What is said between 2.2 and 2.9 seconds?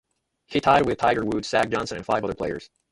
other players.